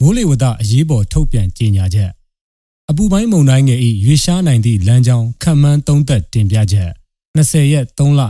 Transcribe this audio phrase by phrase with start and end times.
[0.00, 2.10] မိုးလေဝသအရေးပေါ်ထုတ်ပြန်ကြေညာချက်
[2.90, 6.90] အပူပိုင်းမုန်တိုင်းငယ်၏ရွေရှားနိုင်သည့်လမ်းကြောင်းခံမှန်းသုံးသက်တင်ပြချက်
[7.36, 8.20] 20ရက်3လ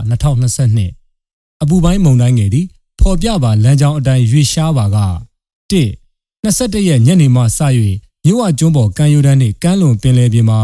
[0.61, 2.65] 2022အပူပိုင်းမုန်တိုင်းငယ်သည်
[2.99, 4.97] ဖော်ပြပါလမ်းကြောင်းအတိုင်းရွေရှားပါက
[5.71, 7.59] 1 21ရက်ညနေမှစ၍
[8.25, 10.59] မြို့ဝကျွန်းပေါ်ကမ်းရိုးတန်းနှင့်ကမ်းလွန်ပင်လယ်ပြင်မှာ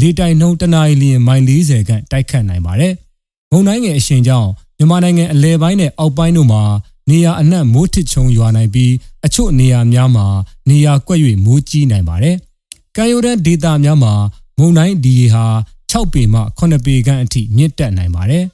[0.00, 2.94] လေတိုင်နှုန်းတနအီလျင်မိုင်40ခန့်တိုက်ခတ်နိုင်ပါတယ်။
[3.50, 4.48] မုန်တိုင်းငယ်အရှင်ကြောင့်
[4.78, 6.62] မြန်မာနိုင်ငံအလဲပိုင်းနဲ့အောက်ပိုင်းတို့မှာ
[7.10, 8.92] နေရာအနှံ့မိုးထစ်ချုံရွာနိုင်ပြီး
[9.26, 10.26] အချို့နေရာများမှာ
[10.68, 12.36] နေရာကွက်၍မိုးကြီးနိုင်ပါတယ်။
[12.96, 14.12] ကမ်းရိုးတန်းဒေသများမှာ
[14.58, 15.44] မုန်တိုင်းဒီရေဟာ
[15.90, 18.44] 6ပေမှ9ပေခန့်အထိမြင့်တက်နိုင်ပါတယ်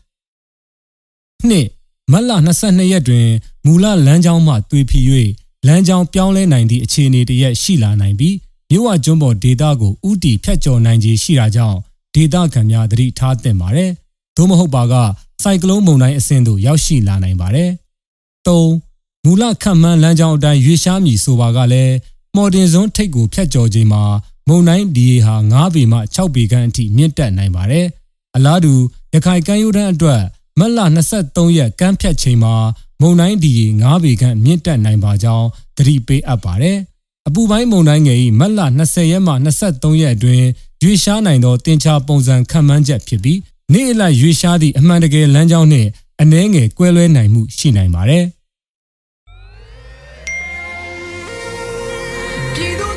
[1.48, 1.66] ။နှစ်
[2.12, 2.30] မတ်လ
[2.62, 3.26] 22ရက်တွင်
[3.64, 5.00] မူလလမ်းကြောင်းမှသွေဖီ၍
[5.66, 8.34] လမ်းကြောင်းပြောင်းလဲနိုင်သည့်အခြေအနေတရက်ရှိလာနိုင်ပြီး
[8.70, 11.78] မြို့ဝကျွန်းပေါ်ဒေသကိုဥတီဖြတ်ကျော်နိုင်ခြေရှိတာကြောင့်
[12.14, 13.90] ဒေသခံများသတိထားသင့်ပါတယ်။
[14.36, 14.94] သို့မဟုတ်ပါက
[15.42, 17.70] စိုက်ကလုန်းမုန်တိုင်းအဆင့်သို့ရောက်ရှိလာနိုင်ပါတယ်။
[18.48, 18.60] ၃
[19.24, 21.94] မူလခန့်မှန်းလမ်းကြောင်းအတိုင်းရွေရှားမည်ဆိုပါကလည်း
[22.36, 24.02] မော်တင်စွန်းထိပ်ကိုဖြတ်ကျော်ချိန်မှာ
[24.48, 27.86] မုန်တိုင်းဒီဟာ9ပေမှ6ပေခန့်အထိမြင့်တက်နိုင်ပါတယ်။
[28.36, 28.74] အလားတူ
[29.14, 30.22] ရခိုင်ကမ်းရိုးတန်းအတွက်
[30.58, 30.78] မတ်လ
[31.18, 32.54] 23ရက်ကမ်းဖြတ်ချိန်မှာ
[33.00, 35.46] မုန်တိုင်းဒီ9ပေခန့်မြင့်တက်နိုင်ပါကြောင်း
[35.76, 36.78] သတိပေးအပ်ပါတယ်။
[37.28, 39.32] အပူပိုင်းမုန်တိုင်းငယ်၏မတ်လ20ရက်မှ
[39.66, 40.46] 23ရက်အတွင်း
[40.82, 43.38] ရွေရှားနိုင်သောတင်ချပုံစံခန့်မှန်းချက်ဖြစ်ပြီး
[43.72, 45.88] နေ့အလိုက်ရွေရှားသည့်အမှန်တကယ်လမ်းကြောင်းနှင့်
[46.20, 48.24] အနှဲငယ်ကွဲလွဲနိုင်မှုရှိနိုင်ပါတယ်။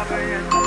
[0.00, 0.59] 大半夜